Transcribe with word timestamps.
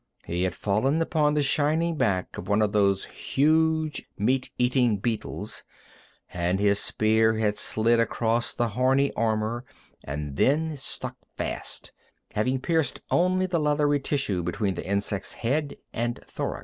He 0.25 0.45
had 0.45 0.55
fallen 0.55 0.99
upon 0.99 1.35
the 1.35 1.43
shining 1.43 1.95
back 1.95 2.35
of 2.39 2.47
one 2.47 2.63
of 2.63 2.71
the 2.71 2.91
huge, 2.91 4.03
meat 4.17 4.49
eating 4.57 4.97
beetles, 4.97 5.63
and 6.33 6.59
his 6.59 6.79
spear 6.79 7.37
had 7.37 7.55
slid 7.55 7.99
across 7.99 8.55
the 8.55 8.69
horny 8.69 9.13
armor, 9.13 9.63
and 10.03 10.37
then 10.37 10.75
stuck 10.75 11.17
fast, 11.37 11.93
having 12.33 12.59
pierced 12.61 13.01
only 13.11 13.45
the 13.45 13.59
leathery 13.59 13.99
tissue 13.99 14.41
between 14.41 14.73
the 14.73 14.87
insect's 14.87 15.35
head 15.35 15.75
and 15.93 16.17
thorax. 16.23 16.59